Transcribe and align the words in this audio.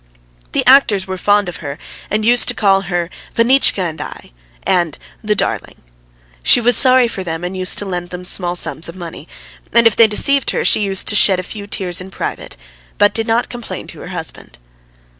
The 0.53 0.65
actors 0.65 1.05
were 1.05 1.19
fond 1.19 1.47
of 1.47 1.57
her 1.57 1.77
and 2.09 2.25
used 2.25 2.47
to 2.47 2.55
call 2.55 2.81
her 2.89 3.11
"Vanitchka 3.35 3.81
and 3.83 4.01
I," 4.01 4.31
and 4.63 4.97
"the 5.23 5.35
darling"; 5.35 5.83
she 6.41 6.59
was 6.59 6.75
sorry 6.75 7.07
for 7.07 7.23
them 7.23 7.43
and 7.43 7.55
used 7.55 7.77
to 7.77 7.85
lend 7.85 8.09
them 8.09 8.25
small 8.25 8.55
sums 8.55 8.89
of 8.89 8.95
money, 8.95 9.27
and 9.71 9.85
if 9.85 9.95
they 9.95 10.07
deceived 10.07 10.49
her, 10.49 10.65
she 10.65 10.79
used 10.81 11.07
to 11.09 11.15
shed 11.15 11.39
a 11.39 11.43
few 11.43 11.67
tears 11.67 12.01
in 12.01 12.09
private, 12.09 12.57
but 12.97 13.13
did 13.13 13.27
not 13.27 13.47
complain 13.47 13.85
to 13.89 13.99
her 13.99 14.07
husband. 14.07 14.57